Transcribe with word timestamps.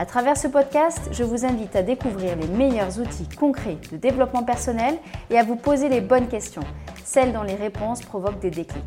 À 0.00 0.06
travers 0.06 0.36
ce 0.36 0.46
podcast, 0.46 1.08
je 1.10 1.24
vous 1.24 1.44
invite 1.44 1.74
à 1.74 1.82
découvrir 1.82 2.36
les 2.36 2.46
meilleurs 2.46 3.00
outils 3.00 3.28
concrets 3.36 3.78
de 3.90 3.96
développement 3.96 4.44
personnel 4.44 4.96
et 5.28 5.36
à 5.36 5.42
vous 5.42 5.56
poser 5.56 5.88
les 5.88 6.00
bonnes 6.00 6.28
questions, 6.28 6.62
celles 7.02 7.32
dont 7.32 7.42
les 7.42 7.56
réponses 7.56 8.02
provoquent 8.02 8.38
des 8.38 8.52
déclics. 8.52 8.84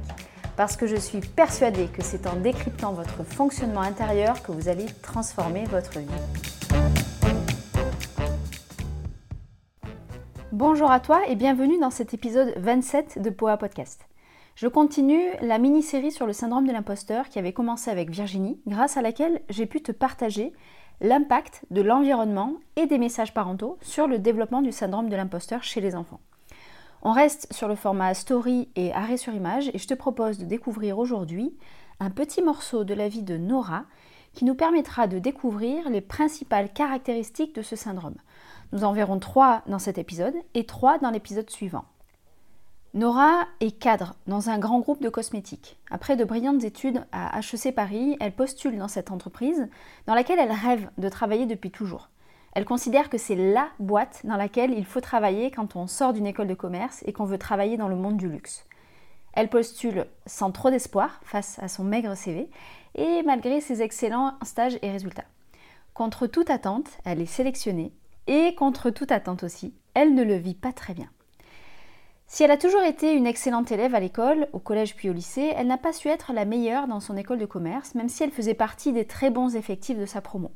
Parce 0.56 0.78
que 0.78 0.88
je 0.88 0.96
suis 0.96 1.20
persuadée 1.20 1.88
que 1.88 2.02
c'est 2.02 2.28
en 2.28 2.38
décryptant 2.38 2.94
votre 2.94 3.26
fonctionnement 3.26 3.82
intérieur 3.82 4.42
que 4.42 4.54
vous 4.54 4.70
allez 4.70 4.86
transformer 5.02 5.66
votre 5.66 6.00
vie. 6.00 6.08
Bonjour 10.54 10.92
à 10.92 11.02
toi 11.02 11.20
et 11.28 11.36
bienvenue 11.36 11.78
dans 11.78 11.92
cet 11.92 12.14
épisode 12.14 12.54
27 12.56 13.22
de 13.22 13.30
Poa 13.30 13.58
Podcast. 13.58 14.08
Je 14.56 14.70
continue 14.70 15.24
la 15.42 15.58
mini-série 15.58 16.12
sur 16.12 16.26
le 16.26 16.32
syndrome 16.32 16.68
de 16.68 16.72
l'imposteur 16.72 17.28
qui 17.28 17.40
avait 17.40 17.52
commencé 17.52 17.92
avec 17.92 18.12
Virginie, 18.12 18.62
grâce 18.66 18.96
à 18.96 19.02
laquelle 19.02 19.42
j'ai 19.50 19.66
pu 19.66 19.82
te 19.82 19.92
partager 19.92 20.54
l'impact 21.02 21.64
de 21.72 21.82
l'environnement 21.82 22.54
et 22.76 22.86
des 22.86 22.98
messages 22.98 23.34
parentaux 23.34 23.78
sur 23.82 24.08
le 24.08 24.20
développement 24.20 24.62
du 24.62 24.72
syndrome 24.72 25.10
de 25.10 25.16
l'imposteur 25.16 25.64
chez 25.64 25.82
les 25.82 25.96
enfants. 25.96 26.22
On 27.02 27.12
reste 27.12 27.52
sur 27.52 27.68
le 27.68 27.76
format 27.76 28.14
story 28.14 28.70
et 28.76 28.94
arrêt 28.94 29.18
sur 29.18 29.34
image 29.34 29.72
et 29.74 29.80
je 29.80 29.88
te 29.88 29.96
propose 29.96 30.38
de 30.38 30.46
découvrir 30.46 31.00
aujourd'hui 31.00 31.56
un 32.00 32.12
petit 32.12 32.44
morceau 32.44 32.84
de 32.84 32.94
la 32.94 33.10
vie 33.10 33.24
de 33.24 33.38
Nora 33.38 33.86
qui 34.34 34.46
nous 34.46 34.56
permettra 34.56 35.08
de 35.08 35.18
découvrir 35.18 35.90
les 35.90 36.02
principales 36.02 36.72
caractéristiques 36.72 37.56
de 37.56 37.64
ce 37.64 37.76
syndrome. 37.76 38.16
Nous 38.72 38.84
en 38.84 38.94
verrons 38.94 39.20
trois 39.20 39.64
dans 39.68 39.80
cet 39.80 39.98
épisode 39.98 40.36
et 40.54 40.66
trois 40.66 41.00
dans 41.00 41.10
l'épisode 41.10 41.50
suivant. 41.50 41.86
Nora 42.94 43.48
est 43.62 43.72
cadre 43.72 44.16
dans 44.28 44.50
un 44.50 44.60
grand 44.60 44.82
groupe 44.82 45.02
de 45.02 45.08
cosmétiques. 45.08 45.78
Après 45.90 46.18
de 46.18 46.26
brillantes 46.26 46.66
études 46.66 47.06
à 47.14 47.40
HEC 47.40 47.74
Paris, 47.74 48.18
elle 48.20 48.34
postule 48.34 48.78
dans 48.78 48.90
cette 48.90 49.12
entreprise 49.12 49.70
dans 50.08 50.14
laquelle 50.14 50.40
elle 50.40 50.52
rêve 50.52 50.90
de 50.98 51.08
travailler 51.08 51.46
depuis 51.46 51.72
toujours. 51.72 52.10
Elle 52.54 52.66
considère 52.66 53.10
que 53.10 53.18
c'est 53.18 53.38
la 53.54 53.70
boîte 53.80 54.26
dans 54.26 54.36
laquelle 54.36 54.78
il 54.78 54.84
faut 54.84 55.00
travailler 55.00 55.52
quand 55.52 55.78
on 55.78 55.88
sort 55.88 56.12
d'une 56.12 56.28
école 56.28 56.50
de 56.50 56.54
commerce 56.54 57.02
et 57.06 57.14
qu'on 57.14 57.24
veut 57.24 57.38
travailler 57.38 57.78
dans 57.78 57.88
le 57.88 57.96
monde 57.96 58.18
du 58.18 58.28
luxe. 58.28 58.66
Elle 59.32 59.48
postule 59.48 60.06
sans 60.26 60.52
trop 60.52 60.70
d'espoir 60.70 61.22
face 61.24 61.60
à 61.60 61.70
son 61.70 61.86
maigre 61.86 62.18
CV 62.18 62.50
et 62.96 63.24
malgré 63.24 63.62
ses 63.62 63.82
excellents 63.82 64.34
stages 64.44 64.78
et 64.82 64.92
résultats. 64.92 65.24
Contre 65.94 66.28
toute 66.28 66.50
attente, 66.50 66.90
elle 67.06 67.22
est 67.22 67.26
sélectionnée 67.26 67.94
et 68.28 68.54
contre 68.56 68.90
toute 68.90 69.14
attente 69.14 69.44
aussi, 69.44 69.74
elle 69.94 70.14
ne 70.14 70.24
le 70.24 70.36
vit 70.36 70.56
pas 70.56 70.74
très 70.74 70.94
bien. 70.94 71.08
Si 72.34 72.44
elle 72.44 72.52
a 72.52 72.58
toujours 72.58 72.84
été 72.84 73.14
une 73.14 73.28
excellente 73.28 73.74
élève 73.74 73.94
à 73.94 74.00
l'école, 74.00 74.48
au 74.54 74.60
collège 74.60 74.96
puis 74.96 75.10
au 75.10 75.14
lycée, 75.14 75.52
elle 75.58 75.68
n'a 75.68 75.78
pas 75.78 75.92
su 75.92 76.08
être 76.08 76.32
la 76.32 76.46
meilleure 76.46 76.88
dans 76.88 77.02
son 77.02 77.18
école 77.18 77.40
de 77.40 77.46
commerce, 77.46 77.94
même 77.94 78.08
si 78.08 78.24
elle 78.24 78.32
faisait 78.32 78.54
partie 78.54 78.94
des 78.94 79.04
très 79.04 79.30
bons 79.30 79.58
effectifs 79.58 79.98
de 79.98 80.06
sa 80.06 80.22
promo. 80.22 80.50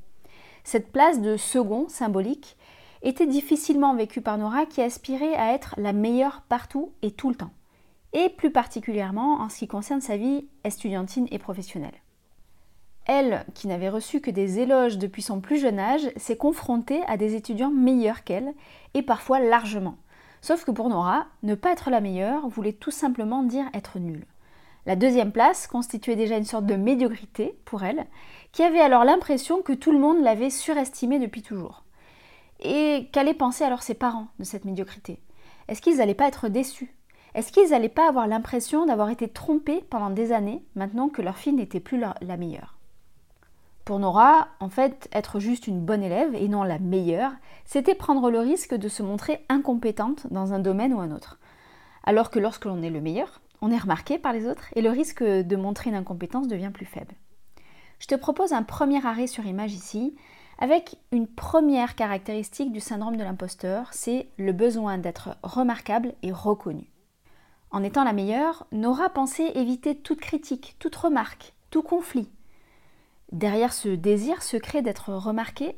Cette 0.63 0.93
place 0.93 1.19
de 1.19 1.35
second 1.35 1.89
symbolique 1.89 2.55
était 3.01 3.27
difficilement 3.27 3.93
vécue 3.93 4.21
par 4.21 4.37
Nora 4.37 4.65
qui 4.65 4.81
aspirait 4.81 5.35
à 5.35 5.51
être 5.51 5.75
la 5.75 5.91
meilleure 5.91 6.43
partout 6.47 6.93
et 7.01 7.11
tout 7.11 7.27
le 7.27 7.35
temps, 7.35 7.51
et 8.13 8.29
plus 8.29 8.51
particulièrement 8.51 9.41
en 9.41 9.49
ce 9.49 9.57
qui 9.57 9.67
concerne 9.67 9.99
sa 9.99 10.15
vie 10.15 10.47
estudiantine 10.63 11.27
et 11.29 11.39
professionnelle. 11.39 12.01
Elle, 13.05 13.45
qui 13.53 13.67
n'avait 13.67 13.89
reçu 13.89 14.21
que 14.21 14.31
des 14.31 14.59
éloges 14.59 14.97
depuis 14.97 15.21
son 15.21 15.41
plus 15.41 15.57
jeune 15.57 15.79
âge, 15.79 16.09
s'est 16.15 16.37
confrontée 16.37 17.01
à 17.07 17.17
des 17.17 17.35
étudiants 17.35 17.69
meilleurs 17.69 18.23
qu'elle, 18.23 18.53
et 18.93 19.01
parfois 19.01 19.41
largement. 19.41 19.97
Sauf 20.41 20.63
que 20.63 20.71
pour 20.71 20.89
Nora, 20.89 21.25
ne 21.43 21.55
pas 21.55 21.71
être 21.71 21.89
la 21.89 22.01
meilleure 22.01 22.47
voulait 22.47 22.73
tout 22.73 22.91
simplement 22.91 23.43
dire 23.43 23.65
être 23.73 23.99
nulle. 23.99 24.25
La 24.85 24.95
deuxième 24.95 25.31
place 25.31 25.65
constituait 25.65 26.15
déjà 26.15 26.37
une 26.37 26.43
sorte 26.43 26.67
de 26.67 26.75
médiocrité 26.75 27.57
pour 27.65 27.83
elle, 27.83 28.05
qui 28.51 28.61
avait 28.61 28.79
alors 28.79 29.03
l'impression 29.03 29.61
que 29.63 29.73
tout 29.73 29.91
le 29.91 29.99
monde 29.99 30.21
l'avait 30.21 30.51
surestimée 30.51 31.17
depuis 31.17 31.41
toujours. 31.41 31.83
Et 32.59 33.09
qu'allaient 33.11 33.33
penser 33.33 33.63
alors 33.63 33.81
ses 33.81 33.95
parents 33.95 34.27
de 34.37 34.43
cette 34.43 34.65
médiocrité? 34.65 35.19
Est-ce 35.67 35.81
qu'ils 35.81 35.97
n'allaient 35.97 36.13
pas 36.13 36.27
être 36.27 36.47
déçus? 36.47 36.93
Est-ce 37.33 37.51
qu'ils 37.51 37.71
n'allaient 37.71 37.89
pas 37.89 38.07
avoir 38.07 38.27
l'impression 38.27 38.85
d'avoir 38.85 39.09
été 39.09 39.27
trompés 39.27 39.83
pendant 39.89 40.11
des 40.11 40.31
années 40.31 40.63
maintenant 40.75 41.09
que 41.09 41.21
leur 41.23 41.37
fille 41.37 41.53
n'était 41.53 41.79
plus 41.79 41.99
la 41.99 42.37
meilleure? 42.37 42.74
Pour 43.85 43.99
Nora, 43.99 44.47
en 44.59 44.69
fait, 44.69 45.07
être 45.13 45.39
juste 45.39 45.67
une 45.67 45.79
bonne 45.79 46.01
élève 46.01 46.33
et 46.33 46.47
non 46.47 46.63
la 46.63 46.79
meilleure, 46.79 47.31
c'était 47.65 47.93
prendre 47.93 48.31
le 48.31 48.39
risque 48.39 48.73
de 48.73 48.89
se 48.89 49.03
montrer 49.03 49.45
incompétente 49.47 50.25
dans 50.31 50.53
un 50.53 50.59
domaine 50.59 50.93
ou 50.93 50.99
un 50.99 51.11
autre. 51.11 51.39
Alors 52.03 52.31
que 52.31 52.39
lorsque 52.39 52.65
l'on 52.65 52.81
est 52.81 52.89
le 52.89 52.99
meilleur, 52.99 53.41
on 53.61 53.71
est 53.71 53.77
remarqué 53.77 54.17
par 54.17 54.33
les 54.33 54.47
autres 54.47 54.65
et 54.75 54.81
le 54.81 54.89
risque 54.89 55.23
de 55.23 55.55
montrer 55.55 55.91
une 55.91 55.95
incompétence 55.95 56.47
devient 56.47 56.71
plus 56.73 56.87
faible. 56.87 57.13
Je 57.99 58.07
te 58.07 58.15
propose 58.15 58.53
un 58.53 58.63
premier 58.63 59.05
arrêt 59.05 59.27
sur 59.27 59.45
image 59.45 59.73
ici, 59.73 60.15
avec 60.57 60.97
une 61.11 61.27
première 61.27 61.95
caractéristique 61.95 62.71
du 62.71 62.79
syndrome 62.79 63.17
de 63.17 63.23
l'imposteur, 63.23 63.89
c'est 63.91 64.29
le 64.37 64.51
besoin 64.51 64.97
d'être 64.97 65.37
remarquable 65.43 66.13
et 66.23 66.31
reconnu. 66.31 66.89
En 67.71 67.83
étant 67.83 68.03
la 68.03 68.13
meilleure, 68.13 68.65
Nora 68.71 69.09
pensait 69.09 69.57
éviter 69.57 69.95
toute 69.95 70.21
critique, 70.21 70.75
toute 70.79 70.95
remarque, 70.95 71.53
tout 71.69 71.83
conflit, 71.83 72.29
derrière 73.31 73.73
ce 73.73 73.89
désir 73.89 74.43
secret 74.43 74.81
d'être 74.81 75.13
remarqué, 75.13 75.77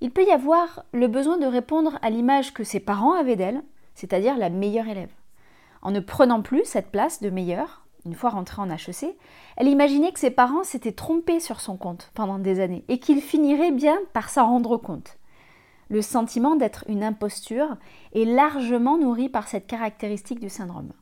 il 0.00 0.10
peut 0.10 0.24
y 0.24 0.30
avoir 0.30 0.84
le 0.92 1.08
besoin 1.08 1.38
de 1.38 1.46
répondre 1.46 1.98
à 2.02 2.10
l'image 2.10 2.54
que 2.54 2.64
ses 2.64 2.80
parents 2.80 3.14
avaient 3.14 3.36
d'elle, 3.36 3.62
c'est-à-dire 3.94 4.36
la 4.36 4.50
meilleure 4.50 4.88
élève. 4.88 5.12
En 5.82 5.90
ne 5.90 6.00
prenant 6.00 6.42
plus 6.42 6.64
cette 6.64 6.90
place 6.90 7.20
de 7.20 7.30
meilleure, 7.30 7.84
une 8.04 8.14
fois 8.14 8.30
rentrée 8.30 8.62
en 8.62 8.70
HEC, 8.70 9.16
elle 9.56 9.68
imaginait 9.68 10.12
que 10.12 10.20
ses 10.20 10.30
parents 10.30 10.64
s'étaient 10.64 10.92
trompés 10.92 11.40
sur 11.40 11.60
son 11.60 11.76
compte 11.76 12.10
pendant 12.14 12.38
des 12.38 12.60
années 12.60 12.84
et 12.88 12.98
qu'il 12.98 13.20
finirait 13.20 13.72
bien 13.72 13.98
par 14.12 14.30
s'en 14.30 14.46
rendre 14.46 14.76
compte. 14.76 15.18
Le 15.88 16.02
sentiment 16.02 16.54
d'être 16.54 16.84
une 16.88 17.02
imposture 17.02 17.76
est 18.14 18.24
largement 18.24 18.98
nourri 18.98 19.28
par 19.28 19.48
cette 19.48 19.66
caractéristique 19.66 20.40
du 20.40 20.48
syndrome. 20.48 20.92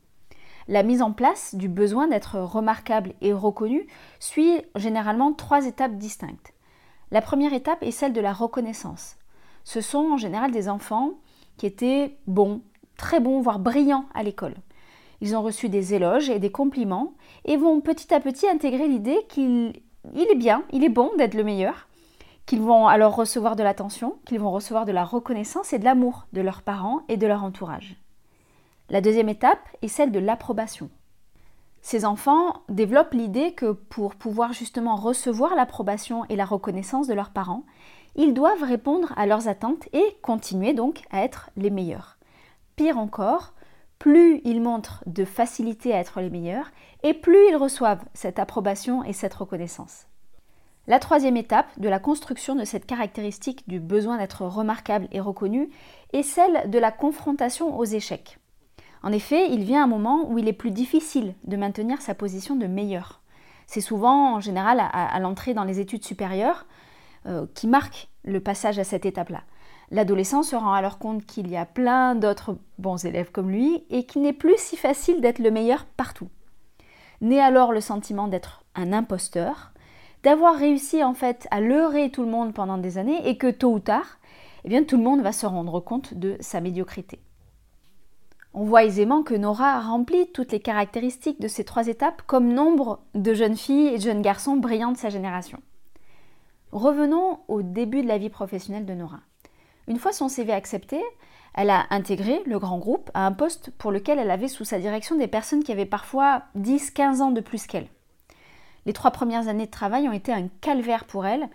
La 0.69 0.83
mise 0.83 1.01
en 1.01 1.13
place 1.13 1.55
du 1.55 1.69
besoin 1.69 2.07
d'être 2.07 2.39
remarquable 2.39 3.13
et 3.21 3.31
reconnu 3.31 3.87
suit 4.19 4.61
généralement 4.75 5.31
trois 5.31 5.65
étapes 5.65 5.95
distinctes. 5.95 6.53
La 7.09 7.21
première 7.21 7.53
étape 7.53 7.83
est 7.83 7.91
celle 7.91 8.11
de 8.11 8.19
la 8.19 8.33
reconnaissance. 8.33 9.15
Ce 9.63 9.79
sont 9.79 10.11
en 10.11 10.17
général 10.17 10.51
des 10.51 10.67
enfants 10.67 11.11
qui 11.55 11.67
étaient 11.67 12.17
bons, 12.27 12.61
très 12.97 13.21
bons, 13.21 13.39
voire 13.39 13.59
brillants 13.59 14.05
à 14.13 14.23
l'école. 14.23 14.55
Ils 15.21 15.37
ont 15.37 15.41
reçu 15.41 15.69
des 15.69 15.93
éloges 15.93 16.29
et 16.29 16.39
des 16.39 16.51
compliments 16.51 17.13
et 17.45 17.55
vont 17.55 17.79
petit 17.79 18.13
à 18.13 18.19
petit 18.19 18.47
intégrer 18.47 18.89
l'idée 18.89 19.25
qu'il 19.29 19.73
est 20.15 20.35
bien, 20.35 20.63
il 20.73 20.83
est 20.83 20.89
bon 20.89 21.11
d'être 21.17 21.33
le 21.33 21.45
meilleur, 21.45 21.87
qu'ils 22.45 22.61
vont 22.61 22.87
alors 22.87 23.15
recevoir 23.15 23.55
de 23.55 23.63
l'attention, 23.63 24.17
qu'ils 24.25 24.39
vont 24.39 24.51
recevoir 24.51 24.85
de 24.85 24.91
la 24.91 25.05
reconnaissance 25.05 25.71
et 25.71 25.79
de 25.79 25.85
l'amour 25.85 26.27
de 26.33 26.41
leurs 26.41 26.61
parents 26.61 27.01
et 27.07 27.17
de 27.17 27.25
leur 27.25 27.43
entourage. 27.43 27.95
La 28.89 29.01
deuxième 29.01 29.27
étape 29.27 29.59
est 29.81 29.89
celle 29.89 30.11
de 30.11 30.19
l'approbation. 30.19 30.89
Ces 31.81 32.05
enfants 32.05 32.61
développent 32.69 33.13
l'idée 33.13 33.53
que 33.53 33.71
pour 33.71 34.15
pouvoir 34.15 34.53
justement 34.53 34.95
recevoir 34.95 35.55
l'approbation 35.55 36.23
et 36.29 36.35
la 36.35 36.45
reconnaissance 36.45 37.07
de 37.07 37.13
leurs 37.13 37.31
parents, 37.31 37.63
ils 38.15 38.33
doivent 38.33 38.63
répondre 38.63 39.13
à 39.17 39.25
leurs 39.25 39.47
attentes 39.47 39.87
et 39.93 40.17
continuer 40.21 40.73
donc 40.73 41.01
à 41.11 41.23
être 41.23 41.49
les 41.57 41.69
meilleurs. 41.69 42.17
Pire 42.77 42.97
encore, 42.97 43.53
plus 43.99 44.41
ils 44.45 44.61
montrent 44.61 45.03
de 45.05 45.25
facilité 45.25 45.93
à 45.93 45.99
être 45.99 46.21
les 46.21 46.29
meilleurs, 46.29 46.71
et 47.03 47.13
plus 47.13 47.49
ils 47.49 47.55
reçoivent 47.55 48.05
cette 48.13 48.39
approbation 48.39 49.03
et 49.03 49.13
cette 49.13 49.33
reconnaissance. 49.33 50.07
La 50.87 50.99
troisième 50.99 51.35
étape 51.35 51.67
de 51.77 51.89
la 51.89 51.99
construction 51.99 52.55
de 52.55 52.63
cette 52.63 52.85
caractéristique 52.85 53.67
du 53.67 53.81
besoin 53.81 54.17
d'être 54.17 54.45
remarquable 54.45 55.09
et 55.11 55.19
reconnu 55.19 55.69
est 56.13 56.23
celle 56.23 56.69
de 56.69 56.79
la 56.79 56.91
confrontation 56.91 57.77
aux 57.77 57.83
échecs. 57.83 58.39
En 59.03 59.11
effet, 59.11 59.49
il 59.51 59.63
vient 59.63 59.83
un 59.83 59.87
moment 59.87 60.29
où 60.29 60.37
il 60.37 60.47
est 60.47 60.53
plus 60.53 60.71
difficile 60.71 61.35
de 61.43 61.57
maintenir 61.57 62.01
sa 62.01 62.15
position 62.15 62.55
de 62.55 62.67
meilleur. 62.67 63.21
C'est 63.67 63.81
souvent, 63.81 64.35
en 64.35 64.39
général, 64.39 64.79
à, 64.79 65.19
l'entrée 65.19 65.53
dans 65.53 65.63
les 65.63 65.79
études 65.79 66.05
supérieures 66.05 66.65
euh, 67.25 67.45
qui 67.53 67.67
marque 67.67 68.09
le 68.23 68.39
passage 68.39 68.79
à 68.79 68.83
cette 68.83 69.05
étape-là. 69.05 69.43
L'adolescent 69.91 70.43
se 70.43 70.55
rend 70.55 70.73
alors 70.73 70.99
compte 70.99 71.25
qu'il 71.25 71.49
y 71.49 71.57
a 71.57 71.65
plein 71.65 72.15
d'autres 72.15 72.57
bons 72.77 73.05
élèves 73.05 73.31
comme 73.31 73.49
lui 73.49 73.85
et 73.89 74.05
qu'il 74.05 74.21
n'est 74.21 74.33
plus 74.33 74.57
si 74.57 74.75
facile 74.75 75.21
d'être 75.21 75.39
le 75.39 75.51
meilleur 75.51 75.85
partout. 75.85 76.29
Naît 77.21 77.39
alors 77.39 77.71
le 77.71 77.81
sentiment 77.81 78.27
d'être 78.27 78.63
un 78.75 78.93
imposteur, 78.93 79.71
d'avoir 80.23 80.55
réussi 80.55 81.03
en 81.03 81.13
fait 81.13 81.47
à 81.51 81.61
leurrer 81.61 82.09
tout 82.09 82.23
le 82.23 82.29
monde 82.29 82.53
pendant 82.53 82.77
des 82.77 82.97
années 82.97 83.27
et 83.27 83.37
que 83.37 83.49
tôt 83.49 83.73
ou 83.73 83.79
tard, 83.79 84.17
eh 84.65 84.69
bien, 84.69 84.83
tout 84.83 84.97
le 84.97 85.03
monde 85.03 85.21
va 85.21 85.31
se 85.31 85.45
rendre 85.45 85.79
compte 85.79 86.13
de 86.13 86.35
sa 86.41 86.59
médiocrité. 86.59 87.21
On 88.59 88.63
voit 88.63 88.85
aisément 88.85 89.21
que 89.21 89.35
Nora 89.35 89.79
remplit 89.81 90.31
toutes 90.31 90.51
les 90.51 90.59
caractéristiques 90.59 91.39
de 91.39 91.47
ces 91.47 91.63
trois 91.63 91.87
étapes 91.87 92.23
comme 92.25 92.51
nombre 92.51 93.01
de 93.13 93.35
jeunes 93.35 93.55
filles 93.55 93.89
et 93.89 93.97
de 93.97 94.01
jeunes 94.01 94.23
garçons 94.23 94.55
brillants 94.55 94.93
de 94.93 94.97
sa 94.97 95.11
génération. 95.11 95.59
Revenons 96.71 97.37
au 97.49 97.61
début 97.61 98.01
de 98.01 98.07
la 98.07 98.17
vie 98.17 98.31
professionnelle 98.31 98.87
de 98.87 98.95
Nora. 98.95 99.19
Une 99.87 99.99
fois 99.99 100.11
son 100.11 100.27
CV 100.27 100.53
accepté, 100.53 100.99
elle 101.53 101.69
a 101.69 101.85
intégré 101.91 102.41
le 102.47 102.57
grand 102.57 102.79
groupe 102.79 103.11
à 103.13 103.27
un 103.27 103.31
poste 103.31 103.69
pour 103.77 103.91
lequel 103.91 104.17
elle 104.17 104.31
avait 104.31 104.47
sous 104.47 104.65
sa 104.65 104.79
direction 104.79 105.15
des 105.17 105.27
personnes 105.27 105.63
qui 105.63 105.71
avaient 105.71 105.85
parfois 105.85 106.41
10-15 106.57 107.21
ans 107.21 107.31
de 107.31 107.41
plus 107.41 107.67
qu'elle. 107.67 107.89
Les 108.87 108.93
trois 108.93 109.11
premières 109.11 109.49
années 109.49 109.67
de 109.67 109.71
travail 109.71 110.09
ont 110.09 110.13
été 110.13 110.33
un 110.33 110.47
calvaire 110.61 111.05
pour 111.05 111.27
elle, 111.27 111.47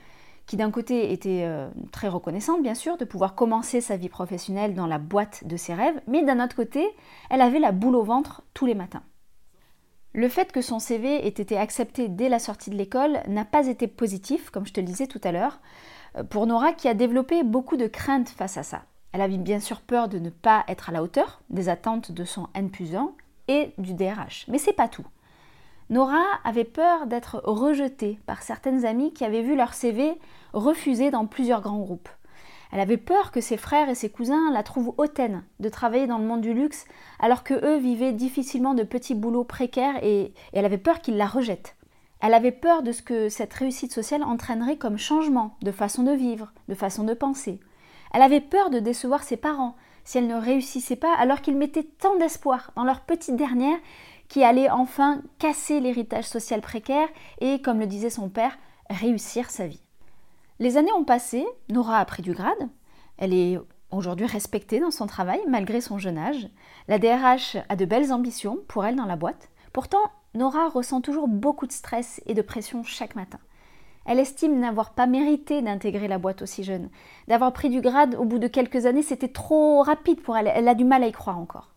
qui 0.46 0.56
d'un 0.56 0.70
côté 0.70 1.12
était 1.12 1.42
euh, 1.44 1.68
très 1.92 2.08
reconnaissante 2.08 2.62
bien 2.62 2.74
sûr 2.74 2.96
de 2.96 3.04
pouvoir 3.04 3.34
commencer 3.34 3.80
sa 3.80 3.96
vie 3.96 4.08
professionnelle 4.08 4.74
dans 4.74 4.86
la 4.86 4.98
boîte 4.98 5.46
de 5.46 5.56
ses 5.56 5.74
rêves, 5.74 6.00
mais 6.06 6.22
d'un 6.22 6.42
autre 6.44 6.56
côté, 6.56 6.86
elle 7.30 7.40
avait 7.40 7.58
la 7.58 7.72
boule 7.72 7.96
au 7.96 8.02
ventre 8.02 8.42
tous 8.54 8.66
les 8.66 8.74
matins. 8.74 9.02
Le 10.14 10.28
fait 10.28 10.52
que 10.52 10.60
son 10.60 10.78
CV 10.78 11.26
ait 11.26 11.28
été 11.28 11.56
accepté 11.56 12.08
dès 12.08 12.28
la 12.28 12.38
sortie 12.38 12.68
de 12.68 12.76
l'école 12.76 13.20
n'a 13.28 13.46
pas 13.46 13.66
été 13.66 13.86
positif, 13.86 14.50
comme 14.50 14.66
je 14.66 14.72
te 14.72 14.80
le 14.80 14.86
disais 14.86 15.06
tout 15.06 15.20
à 15.24 15.32
l'heure, 15.32 15.60
euh, 16.16 16.24
pour 16.24 16.46
Nora 16.46 16.72
qui 16.72 16.88
a 16.88 16.94
développé 16.94 17.42
beaucoup 17.44 17.76
de 17.76 17.86
craintes 17.86 18.28
face 18.28 18.58
à 18.58 18.62
ça. 18.62 18.82
Elle 19.12 19.22
avait 19.22 19.38
bien 19.38 19.60
sûr 19.60 19.80
peur 19.80 20.08
de 20.08 20.18
ne 20.18 20.30
pas 20.30 20.64
être 20.68 20.90
à 20.90 20.92
la 20.92 21.02
hauteur 21.02 21.42
des 21.50 21.68
attentes 21.68 22.12
de 22.12 22.24
son 22.24 22.48
N 22.54 22.70
plus 22.70 22.94
1 22.94 23.12
et 23.48 23.72
du 23.78 23.94
DRH. 23.94 24.46
Mais 24.48 24.58
c'est 24.58 24.72
pas 24.72 24.88
tout. 24.88 25.06
Nora 25.90 26.22
avait 26.44 26.64
peur 26.64 27.06
d'être 27.06 27.42
rejetée 27.44 28.18
par 28.26 28.42
certaines 28.42 28.84
amies 28.84 29.12
qui 29.12 29.24
avaient 29.24 29.42
vu 29.42 29.56
leur 29.56 29.74
CV 29.74 30.12
refusé 30.52 31.10
dans 31.10 31.26
plusieurs 31.26 31.60
grands 31.60 31.80
groupes. 31.80 32.08
Elle 32.72 32.80
avait 32.80 32.96
peur 32.96 33.32
que 33.32 33.42
ses 33.42 33.58
frères 33.58 33.90
et 33.90 33.94
ses 33.94 34.08
cousins 34.08 34.50
la 34.50 34.62
trouvent 34.62 34.94
hautaine 34.96 35.44
de 35.60 35.68
travailler 35.68 36.06
dans 36.06 36.16
le 36.16 36.24
monde 36.24 36.40
du 36.40 36.54
luxe 36.54 36.86
alors 37.20 37.44
que 37.44 37.52
eux 37.52 37.76
vivaient 37.76 38.12
difficilement 38.12 38.72
de 38.72 38.82
petits 38.82 39.14
boulots 39.14 39.44
précaires 39.44 40.02
et, 40.02 40.22
et 40.22 40.34
elle 40.54 40.64
avait 40.64 40.78
peur 40.78 41.00
qu'ils 41.00 41.18
la 41.18 41.26
rejettent. 41.26 41.76
Elle 42.20 42.34
avait 42.34 42.52
peur 42.52 42.82
de 42.82 42.92
ce 42.92 43.02
que 43.02 43.28
cette 43.28 43.52
réussite 43.52 43.92
sociale 43.92 44.22
entraînerait 44.22 44.78
comme 44.78 44.96
changement 44.96 45.56
de 45.60 45.72
façon 45.72 46.02
de 46.04 46.12
vivre, 46.12 46.52
de 46.68 46.74
façon 46.74 47.04
de 47.04 47.14
penser. 47.14 47.60
Elle 48.14 48.22
avait 48.22 48.40
peur 48.40 48.70
de 48.70 48.78
décevoir 48.78 49.22
ses 49.22 49.36
parents 49.36 49.76
si 50.04 50.18
elle 50.18 50.26
ne 50.26 50.36
réussissait 50.36 50.96
pas 50.96 51.14
alors 51.14 51.42
qu'ils 51.42 51.56
mettaient 51.56 51.82
tant 51.82 52.16
d'espoir 52.16 52.72
dans 52.76 52.84
leur 52.84 53.00
petite 53.00 53.36
dernière 53.36 53.78
qui 54.32 54.44
allait 54.44 54.70
enfin 54.70 55.20
casser 55.38 55.78
l'héritage 55.78 56.24
social 56.24 56.62
précaire 56.62 57.08
et, 57.42 57.60
comme 57.60 57.80
le 57.80 57.86
disait 57.86 58.08
son 58.08 58.30
père, 58.30 58.56
réussir 58.88 59.50
sa 59.50 59.66
vie. 59.66 59.82
Les 60.58 60.78
années 60.78 60.92
ont 60.92 61.04
passé, 61.04 61.44
Nora 61.68 61.98
a 61.98 62.04
pris 62.06 62.22
du 62.22 62.32
grade, 62.32 62.70
elle 63.18 63.34
est 63.34 63.58
aujourd'hui 63.90 64.24
respectée 64.24 64.80
dans 64.80 64.90
son 64.90 65.06
travail 65.06 65.40
malgré 65.48 65.82
son 65.82 65.98
jeune 65.98 66.16
âge, 66.16 66.48
la 66.88 66.98
DRH 66.98 67.58
a 67.68 67.76
de 67.76 67.84
belles 67.84 68.10
ambitions 68.10 68.60
pour 68.68 68.86
elle 68.86 68.96
dans 68.96 69.04
la 69.04 69.16
boîte, 69.16 69.50
pourtant 69.74 70.00
Nora 70.32 70.70
ressent 70.70 71.02
toujours 71.02 71.28
beaucoup 71.28 71.66
de 71.66 71.72
stress 71.72 72.22
et 72.24 72.32
de 72.32 72.40
pression 72.40 72.82
chaque 72.84 73.16
matin. 73.16 73.38
Elle 74.06 74.18
estime 74.18 74.58
n'avoir 74.58 74.94
pas 74.94 75.06
mérité 75.06 75.60
d'intégrer 75.60 76.08
la 76.08 76.16
boîte 76.16 76.40
aussi 76.40 76.64
jeune. 76.64 76.88
D'avoir 77.28 77.52
pris 77.52 77.68
du 77.68 77.82
grade 77.82 78.14
au 78.14 78.24
bout 78.24 78.38
de 78.38 78.48
quelques 78.48 78.86
années, 78.86 79.02
c'était 79.02 79.28
trop 79.28 79.82
rapide 79.82 80.22
pour 80.22 80.38
elle. 80.38 80.50
Elle 80.54 80.68
a 80.68 80.74
du 80.74 80.84
mal 80.86 81.04
à 81.04 81.06
y 81.06 81.12
croire 81.12 81.38
encore. 81.38 81.71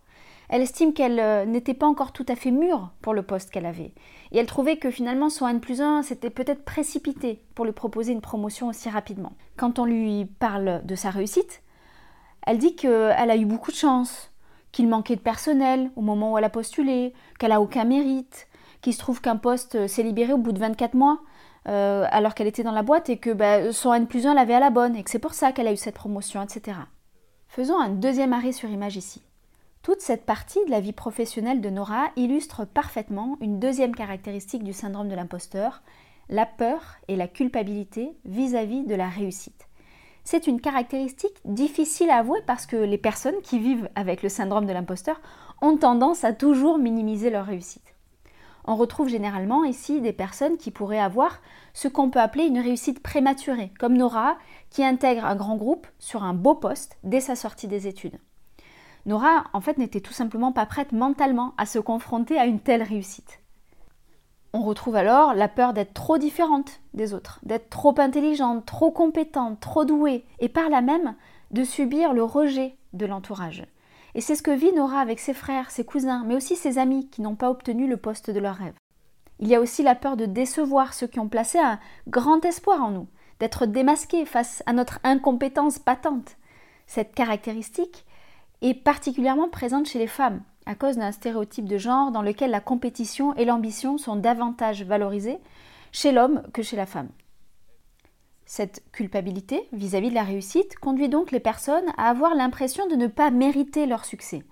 Elle 0.50 0.62
estime 0.62 0.94
qu'elle 0.94 1.20
euh, 1.20 1.46
n'était 1.46 1.74
pas 1.74 1.88
encore 1.88 2.12
tout 2.12 2.26
à 2.28 2.36
fait 2.36 2.52
mûre 2.52 2.92
pour 3.02 3.14
le 3.14 3.24
poste 3.24 3.50
qu'elle 3.50 3.66
avait. 3.66 3.94
Et 4.32 4.38
elle 4.38 4.46
trouvait 4.46 4.78
que 4.78 4.92
finalement 4.92 5.30
son 5.30 5.48
N 5.48 5.60
plus 5.60 5.82
1 5.82 6.04
s'était 6.04 6.30
peut-être 6.30 6.66
précipité 6.66 7.42
pour 7.56 7.66
lui 7.66 7.72
proposer 7.72 8.12
une 8.12 8.22
promotion 8.22 8.68
aussi 8.68 8.90
rapidement. 8.90 9.34
Quand 9.58 9.80
on 9.80 9.86
lui 9.86 10.26
parle 10.26 10.82
de 10.86 10.96
sa 10.96 11.10
réussite, 11.10 11.62
elle 12.46 12.58
dit 12.58 12.76
qu'elle 12.76 13.32
a 13.32 13.36
eu 13.36 13.46
beaucoup 13.46 13.72
de 13.72 13.76
chance, 13.76 14.32
qu'il 14.72 14.88
manquait 14.88 15.16
de 15.16 15.22
personnel 15.22 15.92
au 15.96 16.02
moment 16.02 16.34
où 16.34 16.38
elle 16.38 16.44
a 16.44 16.50
postulé, 16.50 17.14
qu'elle 17.40 17.52
a 17.52 17.62
aucun 17.62 17.86
mérite, 17.86 18.48
qu'il 18.82 18.94
se 18.94 19.00
trouve 19.00 19.22
qu'un 19.22 19.38
poste 19.38 19.88
s'est 19.88 20.04
libéré 20.04 20.34
au 20.34 20.38
bout 20.38 20.52
de 20.52 20.60
24 20.60 20.94
mois 20.94 21.22
euh, 21.68 22.06
alors 22.12 22.36
qu'elle 22.36 22.48
était 22.48 22.64
dans 22.64 22.72
la 22.72 22.84
boîte 22.84 23.10
et 23.10 23.18
que 23.18 23.32
bah, 23.32 23.72
son 23.72 23.94
N 23.94 24.06
plus 24.06 24.28
1 24.28 24.36
l'avait 24.36 24.54
à 24.54 24.60
la 24.60 24.70
bonne 24.70 24.96
et 24.96 25.04
que 25.04 25.10
c'est 25.10 25.20
pour 25.20 25.34
ça 25.34 25.52
qu'elle 25.52 25.68
a 25.68 25.74
eu 25.74 25.78
cette 25.78 25.96
promotion, 25.96 26.44
etc. 26.44 26.78
Faisons 27.48 27.80
un 27.80 27.90
deuxième 27.90 28.34
arrêt 28.34 28.52
sur 28.52 28.70
image 28.70 28.98
ici. 28.98 29.24
Toute 29.86 30.02
cette 30.02 30.26
partie 30.26 30.66
de 30.66 30.72
la 30.72 30.80
vie 30.80 30.94
professionnelle 30.94 31.62
de 31.62 31.70
Nora 31.70 32.06
illustre 32.16 32.66
parfaitement 32.66 33.38
une 33.40 33.60
deuxième 33.60 33.94
caractéristique 33.94 34.64
du 34.64 34.74
syndrome 34.74 35.10
de 35.10 35.14
l'imposteur, 35.14 35.84
la 36.28 36.48
peur 36.48 36.96
et 37.08 37.16
la 37.16 37.28
culpabilité 37.28 38.18
vis-à-vis 38.26 38.84
de 38.84 38.96
la 38.96 39.08
réussite. 39.08 39.68
C'est 40.24 40.48
une 40.48 40.60
caractéristique 40.60 41.36
difficile 41.46 42.10
à 42.10 42.18
avouer 42.18 42.40
parce 42.48 42.66
que 42.66 42.78
les 42.78 42.98
personnes 42.98 43.40
qui 43.44 43.60
vivent 43.60 43.88
avec 43.94 44.24
le 44.24 44.30
syndrome 44.30 44.66
de 44.66 44.74
l'imposteur 44.74 45.22
ont 45.62 45.78
tendance 45.78 46.24
à 46.24 46.34
toujours 46.34 46.80
minimiser 46.80 47.30
leur 47.30 47.46
réussite. 47.46 47.94
On 48.66 48.78
retrouve 48.78 49.10
généralement 49.10 49.66
ici 49.66 50.02
des 50.02 50.14
personnes 50.14 50.58
qui 50.58 50.72
pourraient 50.72 50.98
avoir 50.98 51.42
ce 51.76 51.88
qu'on 51.88 52.10
peut 52.10 52.20
appeler 52.20 52.46
une 52.46 52.58
réussite 52.58 53.04
prématurée, 53.04 53.72
comme 53.80 53.98
Nora 53.98 54.36
qui 54.72 54.84
intègre 54.84 55.26
un 55.26 55.36
grand 55.36 55.58
groupe 55.58 55.86
sur 56.00 56.24
un 56.24 56.34
beau 56.34 56.56
poste 56.56 56.98
dès 57.04 57.22
sa 57.22 57.36
sortie 57.36 57.68
des 57.68 57.86
études. 57.86 58.18
Nora, 59.06 59.46
en 59.54 59.62
fait, 59.62 59.78
n'était 59.78 60.02
tout 60.02 60.14
simplement 60.14 60.52
pas 60.52 60.66
prête 60.66 60.92
mentalement 60.92 61.54
à 61.58 61.66
se 61.66 61.80
confronter 61.80 62.40
à 62.40 62.46
une 62.46 62.60
telle 62.60 62.84
réussite. 62.84 63.40
On 64.54 64.62
retrouve 64.62 64.96
alors 64.96 65.34
la 65.34 65.48
peur 65.48 65.74
d'être 65.74 65.94
trop 65.94 66.18
différente 66.18 66.80
des 66.94 67.14
autres, 67.14 67.40
d'être 67.44 67.70
trop 67.70 67.94
intelligente, 68.00 68.66
trop 68.66 68.90
compétente, 68.90 69.60
trop 69.60 69.86
douée, 69.86 70.26
et 70.40 70.50
par 70.50 70.70
là 70.70 70.82
même 70.82 71.16
de 71.52 71.64
subir 71.64 72.14
le 72.14 72.24
rejet 72.24 72.78
de 72.94 73.06
l'entourage. 73.06 73.66
Et 74.16 74.22
c'est 74.22 74.36
ce 74.36 74.42
que 74.42 74.52
vit 74.52 74.72
Nora 74.72 75.02
avec 75.02 75.20
ses 75.20 75.34
frères, 75.34 75.72
ses 75.72 75.84
cousins, 75.84 76.24
mais 76.26 76.36
aussi 76.36 76.56
ses 76.56 76.78
amis 76.78 77.10
qui 77.10 77.22
n'ont 77.22 77.36
pas 77.36 77.50
obtenu 77.50 77.88
le 77.88 77.98
poste 77.98 78.32
de 78.32 78.40
leur 78.40 78.56
rêve. 78.56 78.76
Il 79.40 79.50
y 79.50 79.56
a 79.56 79.60
aussi 79.60 79.84
la 79.84 79.96
peur 79.96 80.16
de 80.16 80.26
décevoir 80.26 80.94
ceux 80.94 81.08
qui 81.08 81.20
ont 81.20 81.28
placé 81.28 81.60
un 81.60 81.80
grand 82.08 82.44
espoir 82.46 82.82
en 82.82 82.92
nous, 82.92 83.08
d'être 83.42 83.66
démasqués 83.66 84.26
face 84.26 84.64
à 84.66 84.72
notre 84.72 85.00
incompétence 85.04 85.80
patente. 85.80 86.38
Cette 86.88 87.14
caractéristique 87.14 88.06
est 88.70 88.84
particulièrement 88.84 89.50
présente 89.50 89.88
chez 89.88 90.00
les 90.00 90.08
femmes, 90.08 90.42
à 90.66 90.76
cause 90.76 90.98
d'un 90.98 91.12
stéréotype 91.12 91.68
de 91.68 91.78
genre 91.78 92.12
dans 92.12 92.22
lequel 92.22 92.52
la 92.52 92.62
compétition 92.62 93.36
et 93.36 93.46
l'ambition 93.46 93.98
sont 93.98 94.16
davantage 94.16 94.84
valorisées 94.84 95.38
chez 95.92 96.12
l'homme 96.12 96.44
que 96.54 96.64
chez 96.64 96.76
la 96.76 96.86
femme. 96.86 97.10
Cette 98.46 98.84
culpabilité 98.92 99.68
vis-à-vis 99.72 100.10
de 100.10 100.16
la 100.16 100.24
réussite 100.24 100.78
conduit 100.78 101.10
donc 101.10 101.32
les 101.32 101.40
personnes 101.40 101.86
à 101.98 102.10
avoir 102.10 102.36
l'impression 102.36 102.88
de 102.88 102.96
ne 102.96 103.08
pas 103.08 103.32
mériter 103.32 103.86
leur 103.88 104.06
succès. 104.06 104.44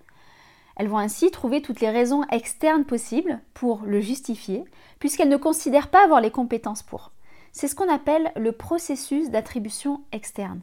Elles 0.75 0.87
vont 0.87 0.97
ainsi 0.97 1.29
trouver 1.29 1.61
toutes 1.61 1.81
les 1.81 1.91
raisons 1.91 2.23
externes 2.31 2.85
possibles 2.85 3.39
pour 3.53 3.83
le 3.85 4.01
justifier, 4.01 4.63
puisqu'elles 4.99 5.29
ne 5.29 5.37
considèrent 5.37 5.89
pas 5.89 6.03
avoir 6.03 6.21
les 6.21 6.31
compétences 6.31 6.81
pour. 6.81 7.11
C'est 7.51 7.67
ce 7.67 7.75
qu'on 7.75 7.93
appelle 7.93 8.31
le 8.35 8.51
processus 8.51 9.29
d'attribution 9.29 10.01
externe. 10.11 10.61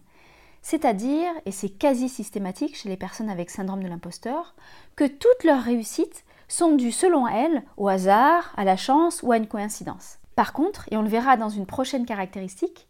C'est-à-dire, 0.62 1.30
et 1.46 1.52
c'est 1.52 1.70
quasi 1.70 2.08
systématique 2.08 2.76
chez 2.76 2.88
les 2.88 2.96
personnes 2.96 3.30
avec 3.30 3.50
syndrome 3.50 3.82
de 3.82 3.88
l'imposteur, 3.88 4.54
que 4.96 5.06
toutes 5.06 5.44
leurs 5.44 5.62
réussites 5.62 6.24
sont 6.48 6.76
dues 6.76 6.92
selon 6.92 7.26
elles 7.26 7.62
au 7.76 7.88
hasard, 7.88 8.52
à 8.56 8.64
la 8.64 8.76
chance 8.76 9.22
ou 9.22 9.32
à 9.32 9.36
une 9.36 9.46
coïncidence. 9.46 10.18
Par 10.36 10.52
contre, 10.52 10.86
et 10.90 10.96
on 10.96 11.02
le 11.02 11.08
verra 11.08 11.36
dans 11.36 11.48
une 11.48 11.66
prochaine 11.66 12.06
caractéristique, 12.06 12.88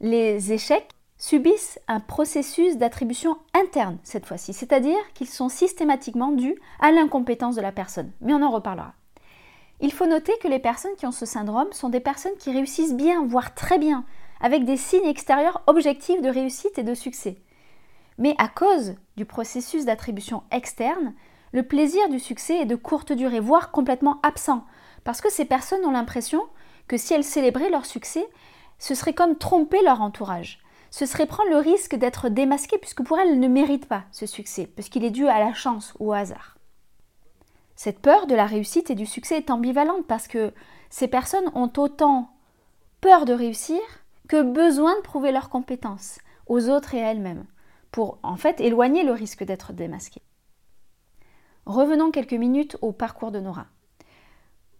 les 0.00 0.52
échecs 0.52 0.90
subissent 1.18 1.80
un 1.88 2.00
processus 2.00 2.76
d'attribution 2.76 3.36
interne 3.52 3.98
cette 4.04 4.26
fois-ci, 4.26 4.52
c'est-à-dire 4.52 4.98
qu'ils 5.14 5.28
sont 5.28 5.48
systématiquement 5.48 6.30
dus 6.30 6.56
à 6.80 6.92
l'incompétence 6.92 7.56
de 7.56 7.60
la 7.60 7.72
personne. 7.72 8.12
Mais 8.20 8.32
on 8.32 8.42
en 8.42 8.50
reparlera. 8.50 8.94
Il 9.80 9.92
faut 9.92 10.06
noter 10.06 10.32
que 10.42 10.48
les 10.48 10.58
personnes 10.58 10.94
qui 10.96 11.06
ont 11.06 11.12
ce 11.12 11.26
syndrome 11.26 11.72
sont 11.72 11.88
des 11.88 12.00
personnes 12.00 12.36
qui 12.38 12.52
réussissent 12.52 12.94
bien, 12.94 13.24
voire 13.26 13.54
très 13.54 13.78
bien, 13.78 14.04
avec 14.40 14.64
des 14.64 14.76
signes 14.76 15.06
extérieurs 15.06 15.62
objectifs 15.66 16.22
de 16.22 16.28
réussite 16.28 16.78
et 16.78 16.82
de 16.82 16.94
succès. 16.94 17.38
Mais 18.18 18.34
à 18.38 18.48
cause 18.48 18.94
du 19.16 19.24
processus 19.24 19.84
d'attribution 19.84 20.42
externe, 20.50 21.14
le 21.52 21.62
plaisir 21.62 22.08
du 22.08 22.18
succès 22.18 22.58
est 22.58 22.66
de 22.66 22.76
courte 22.76 23.12
durée, 23.12 23.40
voire 23.40 23.70
complètement 23.70 24.20
absent, 24.22 24.64
parce 25.04 25.20
que 25.20 25.30
ces 25.30 25.44
personnes 25.44 25.84
ont 25.84 25.92
l'impression 25.92 26.42
que 26.88 26.96
si 26.96 27.14
elles 27.14 27.24
célébraient 27.24 27.70
leur 27.70 27.86
succès, 27.86 28.26
ce 28.78 28.94
serait 28.94 29.14
comme 29.14 29.36
tromper 29.36 29.82
leur 29.82 30.02
entourage. 30.02 30.60
Ce 30.90 31.06
serait 31.06 31.26
prendre 31.26 31.50
le 31.50 31.58
risque 31.58 31.94
d'être 31.96 32.28
démasquées, 32.28 32.78
puisque 32.78 33.02
pour 33.02 33.18
elles, 33.18 33.28
elles 33.28 33.40
ne 33.40 33.48
méritent 33.48 33.88
pas 33.88 34.04
ce 34.10 34.26
succès, 34.26 34.66
puisqu'il 34.66 35.04
est 35.04 35.10
dû 35.10 35.26
à 35.28 35.38
la 35.38 35.52
chance 35.52 35.94
ou 35.98 36.10
au 36.10 36.12
hasard. 36.12 36.56
Cette 37.76 38.00
peur 38.00 38.26
de 38.26 38.34
la 38.34 38.46
réussite 38.46 38.90
et 38.90 38.94
du 38.94 39.06
succès 39.06 39.36
est 39.36 39.50
ambivalente 39.50 40.06
parce 40.06 40.26
que 40.26 40.52
ces 40.90 41.06
personnes 41.06 41.50
ont 41.54 41.70
autant 41.76 42.30
peur 43.00 43.24
de 43.24 43.32
réussir 43.32 43.78
que 44.28 44.42
besoin 44.42 44.94
de 44.96 45.02
prouver 45.02 45.32
leurs 45.32 45.48
compétences 45.48 46.18
aux 46.46 46.68
autres 46.68 46.94
et 46.94 47.02
à 47.02 47.10
elles-mêmes, 47.10 47.46
pour 47.90 48.18
en 48.22 48.36
fait 48.36 48.60
éloigner 48.60 49.02
le 49.02 49.12
risque 49.12 49.42
d'être 49.42 49.72
démasquées. 49.72 50.22
Revenons 51.66 52.10
quelques 52.10 52.34
minutes 52.34 52.76
au 52.80 52.92
parcours 52.92 53.30
de 53.30 53.40
Nora. 53.40 53.66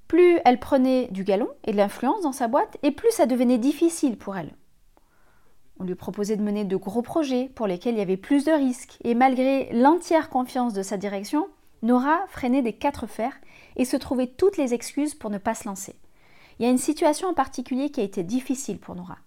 Plus 0.07 0.38
elle 0.45 0.59
prenait 0.59 1.09
du 1.09 1.25
galon 1.25 1.49
et 1.64 1.73
de 1.73 1.76
l'influence 1.76 2.23
dans 2.23 2.33
sa 2.33 2.49
boîte, 2.49 2.78
et 2.83 2.90
plus 2.90 3.11
ça 3.11 3.26
devenait 3.26 3.59
difficile 3.59 4.17
pour 4.17 4.37
elle. 4.37 4.55
On 5.81 5.85
lui 5.85 5.95
proposait 5.95 6.37
de 6.37 6.43
mener 6.43 6.64
de 6.64 6.76
gros 6.76 7.02
projets 7.02 7.50
pour 7.55 7.67
lesquels 7.67 7.95
il 7.95 7.99
y 7.99 8.02
avait 8.02 8.17
plus 8.17 8.45
de 8.45 8.52
risques, 8.52 8.99
et 9.05 9.14
malgré 9.14 9.71
l'entière 9.73 10.31
confiance 10.31 10.73
de 10.73 10.83
sa 10.83 10.97
direction, 10.97 11.49
Nora 11.83 12.25
freinait 12.28 12.62
des 12.62 12.73
quatre 12.73 13.07
fers 13.07 13.38
et 13.76 13.85
se 13.85 13.97
trouvait 13.97 14.26
toutes 14.26 14.57
les 14.57 14.75
excuses 14.75 15.14
pour 15.14 15.31
ne 15.31 15.38
pas 15.38 15.55
se 15.55 15.69
lancer. 15.69 15.95
Il 16.59 16.64
y 16.64 16.69
a 16.69 16.73
une 16.73 16.78
situation 16.78 17.28
en 17.28 17.35
particulier 17.35 17.90
qui 17.90 18.00
a 18.00 18.05
été 18.05 18.25
difficile 18.25 18.78
pour 18.78 18.97
Nora. 18.97 19.19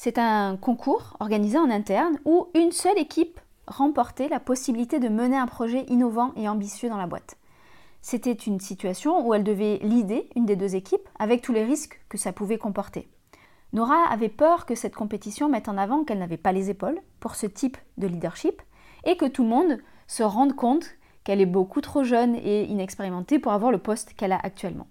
C'est 0.00 0.16
un 0.18 0.56
concours 0.56 1.16
organisé 1.18 1.58
en 1.58 1.70
interne 1.70 2.20
où 2.24 2.46
une 2.54 2.70
seule 2.70 3.00
équipe 3.00 3.40
remportait 3.66 4.28
la 4.28 4.38
possibilité 4.38 5.00
de 5.00 5.08
mener 5.08 5.36
un 5.36 5.48
projet 5.48 5.86
innovant 5.88 6.30
et 6.36 6.48
ambitieux 6.48 6.88
dans 6.88 6.98
la 6.98 7.08
boîte. 7.08 7.36
C'était 8.00 8.30
une 8.30 8.60
situation 8.60 9.26
où 9.26 9.34
elle 9.34 9.42
devait 9.42 9.80
leader 9.82 10.22
une 10.36 10.46
des 10.46 10.54
deux 10.54 10.76
équipes 10.76 11.08
avec 11.18 11.42
tous 11.42 11.52
les 11.52 11.64
risques 11.64 12.00
que 12.08 12.16
ça 12.16 12.32
pouvait 12.32 12.58
comporter. 12.58 13.08
Nora 13.72 14.04
avait 14.08 14.28
peur 14.28 14.66
que 14.66 14.76
cette 14.76 14.94
compétition 14.94 15.48
mette 15.48 15.68
en 15.68 15.76
avant 15.76 16.04
qu'elle 16.04 16.20
n'avait 16.20 16.36
pas 16.36 16.52
les 16.52 16.70
épaules 16.70 17.00
pour 17.18 17.34
ce 17.34 17.46
type 17.46 17.76
de 17.96 18.06
leadership 18.06 18.62
et 19.02 19.16
que 19.16 19.26
tout 19.26 19.42
le 19.42 19.48
monde 19.48 19.78
se 20.06 20.22
rende 20.22 20.54
compte 20.54 20.90
qu'elle 21.24 21.40
est 21.40 21.44
beaucoup 21.44 21.80
trop 21.80 22.04
jeune 22.04 22.36
et 22.36 22.66
inexpérimentée 22.66 23.40
pour 23.40 23.50
avoir 23.50 23.72
le 23.72 23.78
poste 23.78 24.12
qu'elle 24.12 24.30
a 24.30 24.38
actuellement. 24.40 24.86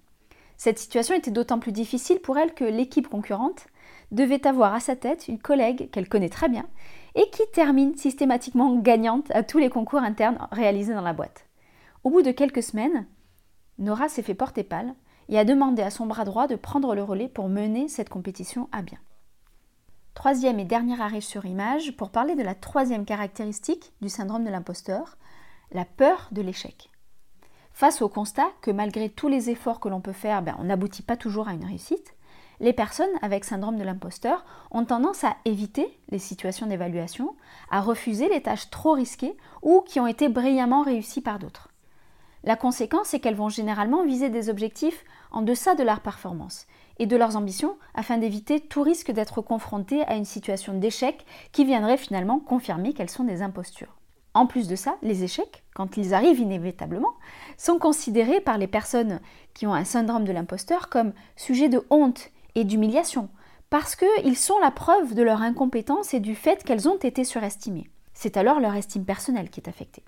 Cette 0.57 0.79
situation 0.79 1.15
était 1.15 1.31
d'autant 1.31 1.59
plus 1.59 1.71
difficile 1.71 2.19
pour 2.19 2.37
elle 2.37 2.53
que 2.53 2.65
l'équipe 2.65 3.07
concurrente 3.07 3.67
devait 4.11 4.47
avoir 4.47 4.73
à 4.73 4.79
sa 4.79 4.95
tête 4.95 5.27
une 5.27 5.39
collègue 5.39 5.89
qu'elle 5.91 6.09
connaît 6.09 6.29
très 6.29 6.49
bien 6.49 6.65
et 7.15 7.29
qui 7.31 7.43
termine 7.53 7.95
systématiquement 7.95 8.75
gagnante 8.77 9.31
à 9.31 9.43
tous 9.43 9.57
les 9.57 9.69
concours 9.69 9.99
internes 9.99 10.37
réalisés 10.51 10.93
dans 10.93 11.01
la 11.01 11.13
boîte. 11.13 11.45
Au 12.03 12.09
bout 12.09 12.21
de 12.21 12.31
quelques 12.31 12.63
semaines, 12.63 13.07
Nora 13.79 14.07
s'est 14.07 14.21
fait 14.21 14.33
porter 14.33 14.63
pâle 14.63 14.93
et 15.29 15.37
a 15.37 15.45
demandé 15.45 15.81
à 15.81 15.89
son 15.89 16.05
bras 16.05 16.25
droit 16.25 16.47
de 16.47 16.55
prendre 16.55 16.95
le 16.95 17.03
relais 17.03 17.27
pour 17.27 17.49
mener 17.49 17.87
cette 17.87 18.09
compétition 18.09 18.69
à 18.71 18.81
bien. 18.81 18.99
Troisième 20.13 20.59
et 20.59 20.65
dernier 20.65 20.99
arrêt 20.99 21.21
sur 21.21 21.45
image 21.45 21.95
pour 21.95 22.09
parler 22.09 22.35
de 22.35 22.43
la 22.43 22.55
troisième 22.55 23.05
caractéristique 23.05 23.93
du 24.01 24.09
syndrome 24.09 24.45
de 24.45 24.49
l'imposteur, 24.49 25.17
la 25.71 25.85
peur 25.85 26.29
de 26.31 26.41
l'échec. 26.41 26.89
Face 27.71 28.01
au 28.01 28.09
constat 28.09 28.47
que 28.61 28.71
malgré 28.71 29.09
tous 29.09 29.27
les 29.27 29.51
efforts 29.51 29.79
que 29.79 29.89
l'on 29.89 30.01
peut 30.01 30.13
faire, 30.13 30.41
ben, 30.41 30.55
on 30.57 30.63
n'aboutit 30.63 31.03
pas 31.03 31.17
toujours 31.17 31.47
à 31.47 31.53
une 31.53 31.65
réussite, 31.65 32.15
les 32.59 32.73
personnes 32.73 33.07
avec 33.21 33.45
syndrome 33.45 33.77
de 33.77 33.83
l'imposteur 33.83 34.43
ont 34.71 34.85
tendance 34.85 35.23
à 35.23 35.35
éviter 35.45 35.87
les 36.09 36.19
situations 36.19 36.65
d'évaluation, 36.65 37.35
à 37.69 37.81
refuser 37.81 38.29
les 38.29 38.41
tâches 38.41 38.69
trop 38.69 38.93
risquées 38.93 39.37
ou 39.61 39.81
qui 39.81 39.99
ont 39.99 40.07
été 40.07 40.27
brillamment 40.29 40.81
réussies 40.81 41.21
par 41.21 41.39
d'autres. 41.39 41.69
La 42.43 42.55
conséquence 42.55 43.13
est 43.13 43.19
qu'elles 43.19 43.35
vont 43.35 43.49
généralement 43.49 44.03
viser 44.03 44.29
des 44.29 44.49
objectifs 44.49 45.03
en 45.31 45.41
deçà 45.41 45.75
de 45.75 45.83
leur 45.83 45.99
performance 45.99 46.65
et 46.99 47.05
de 47.05 47.17
leurs 47.17 47.35
ambitions 47.35 47.77
afin 47.93 48.17
d'éviter 48.17 48.59
tout 48.59 48.81
risque 48.81 49.11
d'être 49.11 49.41
confrontées 49.41 50.03
à 50.03 50.15
une 50.15 50.25
situation 50.25 50.73
d'échec 50.73 51.25
qui 51.51 51.65
viendrait 51.65 51.97
finalement 51.97 52.39
confirmer 52.39 52.93
qu'elles 52.93 53.09
sont 53.09 53.23
des 53.23 53.41
impostures. 53.41 53.97
En 54.33 54.45
plus 54.45 54.67
de 54.67 54.75
ça, 54.75 54.97
les 55.01 55.23
échecs, 55.23 55.63
quand 55.73 55.97
ils 55.97 56.13
arrivent 56.13 56.39
inévitablement, 56.39 57.13
sont 57.57 57.79
considérés 57.79 58.39
par 58.39 58.57
les 58.57 58.67
personnes 58.67 59.19
qui 59.53 59.65
ont 59.65 59.73
un 59.73 59.83
syndrome 59.83 60.25
de 60.25 60.31
l'imposteur 60.31 60.89
comme 60.89 61.13
sujet 61.35 61.69
de 61.69 61.83
honte 61.89 62.29
et 62.57 62.63
d'humiliation, 62.63 63.29
parce 63.69 63.95
qu'ils 63.95 64.35
sont 64.35 64.59
la 64.59 64.71
preuve 64.71 65.13
de 65.13 65.21
leur 65.21 65.41
incompétence 65.41 66.13
et 66.13 66.19
du 66.19 66.35
fait 66.35 66.63
qu'elles 66.63 66.89
ont 66.89 66.97
été 66.97 67.23
surestimées. 67.23 67.89
C'est 68.13 68.35
alors 68.35 68.59
leur 68.59 68.73
estime 68.73 69.05
personnelle 69.05 69.49
qui 69.49 69.59
est 69.59 69.69
affectée. 69.69 70.03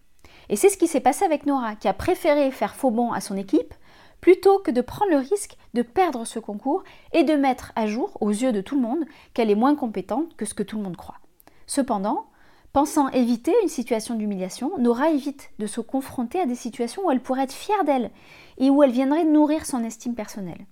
Et 0.49 0.55
c'est 0.55 0.69
ce 0.69 0.77
qui 0.77 0.87
s'est 0.87 0.99
passé 0.99 1.23
avec 1.25 1.45
Nora, 1.45 1.75
qui 1.75 1.87
a 1.87 1.93
préféré 1.93 2.49
faire 2.49 2.75
faux 2.75 2.89
bon 2.89 3.11
à 3.11 3.21
son 3.21 3.37
équipe 3.37 3.73
plutôt 4.19 4.59
que 4.59 4.71
de 4.71 4.81
prendre 4.81 5.11
le 5.11 5.17
risque 5.17 5.55
de 5.73 5.81
perdre 5.81 6.25
ce 6.25 6.39
concours 6.39 6.83
et 7.13 7.23
de 7.23 7.35
mettre 7.35 7.71
à 7.75 7.85
jour, 7.87 8.17
aux 8.19 8.31
yeux 8.31 8.51
de 8.51 8.61
tout 8.61 8.75
le 8.75 8.81
monde, 8.81 9.05
qu'elle 9.33 9.51
est 9.51 9.55
moins 9.55 9.75
compétente 9.75 10.35
que 10.35 10.45
ce 10.45 10.53
que 10.53 10.63
tout 10.63 10.77
le 10.77 10.83
monde 10.83 10.97
croit. 10.97 11.19
Cependant, 11.67 12.25
Pensant 12.71 13.09
éviter 13.09 13.51
une 13.63 13.67
situation 13.67 14.13
d'humiliation, 14.13 14.77
Nora 14.77 15.09
évite 15.09 15.49
de 15.57 15.65
se 15.65 15.81
confronter 15.81 16.39
à 16.39 16.45
des 16.45 16.53
situations 16.53 17.03
où 17.03 17.09
elle 17.09 17.19
pourrait 17.19 17.45
être 17.45 17.51
fière 17.51 17.83
d'elle 17.83 18.11
et 18.59 18.69
où 18.69 18.83
elle 18.83 18.91
viendrait 18.91 19.23
nourrir 19.23 19.65
son 19.65 19.83
estime 19.83 20.13
personnelle. 20.13 20.67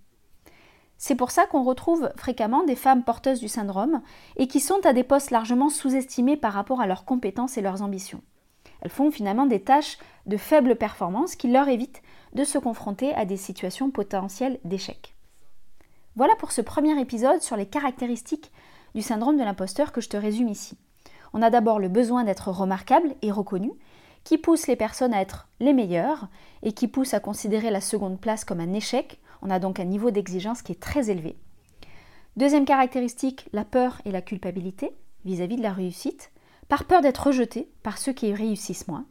C'est 0.97 1.15
pour 1.15 1.31
ça 1.31 1.45
qu'on 1.45 1.63
retrouve 1.63 2.11
fréquemment 2.15 2.63
des 2.63 2.75
femmes 2.75 3.03
porteuses 3.03 3.39
du 3.39 3.47
syndrome 3.47 4.01
et 4.35 4.47
qui 4.47 4.59
sont 4.59 4.85
à 4.85 4.93
des 4.93 5.03
postes 5.03 5.31
largement 5.31 5.69
sous-estimés 5.69 6.37
par 6.37 6.53
rapport 6.53 6.81
à 6.81 6.87
leurs 6.87 7.05
compétences 7.05 7.57
et 7.57 7.61
leurs 7.61 7.81
ambitions. 7.81 8.21
Elles 8.81 8.91
font 8.91 9.11
finalement 9.11 9.45
des 9.45 9.61
tâches 9.61 9.97
de 10.25 10.37
faible 10.37 10.75
performance 10.75 11.35
qui 11.35 11.49
leur 11.49 11.67
évitent 11.67 12.01
de 12.33 12.43
se 12.43 12.57
confronter 12.57 13.13
à 13.15 13.25
des 13.25 13.37
situations 13.37 13.89
potentielles 13.89 14.59
d'échec. 14.63 15.15
Voilà 16.15 16.35
pour 16.35 16.51
ce 16.51 16.61
premier 16.61 16.99
épisode 16.99 17.41
sur 17.41 17.55
les 17.55 17.67
caractéristiques 17.67 18.51
du 18.95 19.01
syndrome 19.01 19.37
de 19.37 19.43
l'imposteur 19.43 19.91
que 19.91 20.01
je 20.01 20.09
te 20.09 20.17
résume 20.17 20.49
ici. 20.49 20.77
On 21.33 21.41
a 21.41 21.49
d'abord 21.49 21.79
le 21.79 21.89
besoin 21.89 22.23
d'être 22.23 22.49
remarquable 22.49 23.13
et 23.21 23.31
reconnu, 23.31 23.71
qui 24.23 24.37
pousse 24.37 24.67
les 24.67 24.75
personnes 24.75 25.13
à 25.13 25.21
être 25.21 25.47
les 25.59 25.73
meilleures 25.73 26.27
et 26.63 26.73
qui 26.73 26.87
pousse 26.87 27.13
à 27.13 27.19
considérer 27.19 27.69
la 27.69 27.81
seconde 27.81 28.19
place 28.19 28.43
comme 28.43 28.59
un 28.59 28.73
échec. 28.73 29.19
On 29.41 29.49
a 29.49 29.59
donc 29.59 29.79
un 29.79 29.85
niveau 29.85 30.11
d'exigence 30.11 30.61
qui 30.61 30.71
est 30.71 30.81
très 30.81 31.09
élevé. 31.09 31.37
Deuxième 32.35 32.65
caractéristique, 32.65 33.47
la 33.53 33.65
peur 33.65 34.01
et 34.05 34.11
la 34.11 34.21
culpabilité 34.21 34.95
vis-à-vis 35.25 35.57
de 35.57 35.63
la 35.63 35.73
réussite, 35.73 36.31
par 36.69 36.85
peur 36.85 37.01
d'être 37.01 37.27
rejeté 37.27 37.69
par 37.83 37.97
ceux 37.97 38.13
qui 38.13 38.33
réussissent 38.33 38.87
moins. 38.87 39.05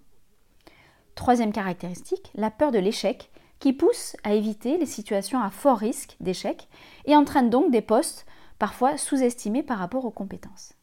Troisième 1.14 1.52
caractéristique, 1.52 2.30
la 2.34 2.50
peur 2.50 2.72
de 2.72 2.78
l'échec, 2.78 3.30
qui 3.58 3.72
pousse 3.72 4.16
à 4.22 4.34
éviter 4.34 4.76
les 4.76 4.86
situations 4.86 5.40
à 5.40 5.50
fort 5.50 5.78
risque 5.78 6.16
d'échec 6.20 6.68
et 7.06 7.16
entraîne 7.16 7.50
donc 7.50 7.70
des 7.70 7.80
postes 7.80 8.26
parfois 8.58 8.96
sous-estimés 8.96 9.62
par 9.62 9.78
rapport 9.78 10.04
aux 10.04 10.10
compétences. 10.10 10.74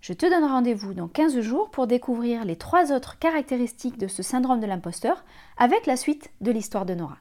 Je 0.00 0.12
te 0.12 0.26
donne 0.26 0.44
rendez-vous 0.44 0.94
dans 0.94 1.08
15 1.08 1.40
jours 1.40 1.70
pour 1.70 1.86
découvrir 1.86 2.44
les 2.44 2.56
trois 2.56 2.92
autres 2.92 3.18
caractéristiques 3.18 3.98
de 3.98 4.06
ce 4.06 4.22
syndrome 4.22 4.60
de 4.60 4.66
l'imposteur 4.66 5.24
avec 5.56 5.86
la 5.86 5.96
suite 5.96 6.30
de 6.40 6.50
l'histoire 6.50 6.84
de 6.84 6.94
Nora. 6.94 7.16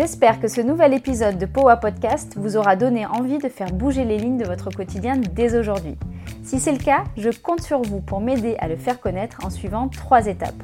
J'espère 0.00 0.40
que 0.40 0.48
ce 0.48 0.62
nouvel 0.62 0.94
épisode 0.94 1.36
de 1.36 1.44
Powa 1.44 1.76
Podcast 1.76 2.32
vous 2.38 2.56
aura 2.56 2.74
donné 2.74 3.04
envie 3.04 3.36
de 3.36 3.50
faire 3.50 3.70
bouger 3.70 4.06
les 4.06 4.16
lignes 4.16 4.38
de 4.38 4.46
votre 4.46 4.70
quotidien 4.70 5.18
dès 5.18 5.54
aujourd'hui. 5.54 5.98
Si 6.42 6.58
c'est 6.58 6.72
le 6.72 6.78
cas, 6.78 7.04
je 7.18 7.28
compte 7.28 7.60
sur 7.60 7.82
vous 7.82 8.00
pour 8.00 8.22
m'aider 8.22 8.56
à 8.60 8.68
le 8.68 8.76
faire 8.76 8.98
connaître 8.98 9.44
en 9.44 9.50
suivant 9.50 9.88
trois 9.88 10.24
étapes. 10.24 10.62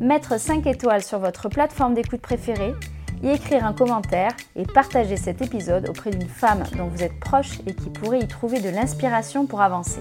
Mettre 0.00 0.40
5 0.40 0.66
étoiles 0.66 1.02
sur 1.02 1.18
votre 1.18 1.50
plateforme 1.50 1.92
d'écoute 1.92 2.22
préférée 2.22 2.72
y 3.22 3.28
écrire 3.28 3.66
un 3.66 3.74
commentaire 3.74 4.32
et 4.56 4.64
partager 4.64 5.18
cet 5.18 5.42
épisode 5.42 5.90
auprès 5.90 6.08
d'une 6.08 6.26
femme 6.26 6.62
dont 6.78 6.86
vous 6.86 7.02
êtes 7.02 7.20
proche 7.20 7.58
et 7.66 7.74
qui 7.74 7.90
pourrait 7.90 8.20
y 8.20 8.26
trouver 8.26 8.60
de 8.60 8.70
l'inspiration 8.70 9.44
pour 9.44 9.60
avancer. 9.60 10.00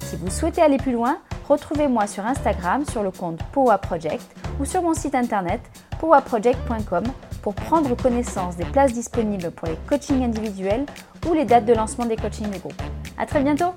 Si 0.00 0.16
vous 0.16 0.30
souhaitez 0.30 0.62
aller 0.62 0.78
plus 0.78 0.92
loin, 0.92 1.18
retrouvez-moi 1.46 2.06
sur 2.06 2.24
Instagram 2.24 2.86
sur 2.86 3.02
le 3.02 3.10
compte 3.10 3.42
Powa 3.52 3.76
Project 3.76 4.24
ou 4.58 4.64
sur 4.64 4.80
mon 4.80 4.94
site 4.94 5.14
internet 5.14 5.60
powaproject.com 6.00 7.04
pour 7.48 7.54
prendre 7.54 7.96
connaissance 7.96 8.56
des 8.56 8.66
places 8.66 8.92
disponibles 8.92 9.50
pour 9.52 9.68
les 9.68 9.76
coachings 9.88 10.22
individuels 10.22 10.84
ou 11.26 11.32
les 11.32 11.46
dates 11.46 11.64
de 11.64 11.72
lancement 11.72 12.04
des 12.04 12.16
coachings 12.16 12.50
de 12.50 12.58
groupe. 12.58 12.82
À 13.16 13.24
très 13.24 13.40
bientôt! 13.42 13.72